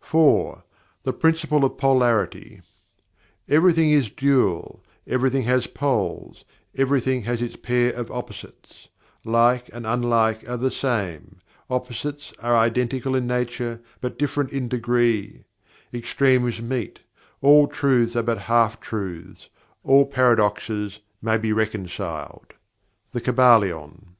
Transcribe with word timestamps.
4. 0.00 0.64
The 1.04 1.12
Principle 1.12 1.64
of 1.64 1.78
Polarity 1.78 2.62
"Everything 3.48 3.90
is 3.92 4.10
Dual; 4.10 4.82
everything 5.06 5.42
has 5.42 5.68
poles; 5.68 6.44
everything 6.76 7.22
has 7.22 7.40
its 7.40 7.54
pair 7.54 7.92
of 7.92 8.10
opposites; 8.10 8.88
like 9.24 9.70
and 9.72 9.86
unlike 9.86 10.42
are 10.48 10.56
the 10.56 10.72
same; 10.72 11.36
opposites 11.70 12.32
are 12.40 12.56
identical 12.56 13.14
in 13.14 13.28
nature, 13.28 13.80
but 14.00 14.18
different 14.18 14.50
in 14.50 14.66
degree; 14.68 15.44
extremes 15.94 16.60
meet; 16.60 16.98
all 17.40 17.68
truths 17.68 18.16
are 18.16 18.24
but 18.24 18.38
half 18.50 18.80
truths; 18.80 19.48
all 19.84 20.04
paradoxes 20.06 20.98
may 21.22 21.38
be 21.38 21.52
reconciled." 21.52 22.52
The 23.12 23.20
Kybalion. 23.20 24.16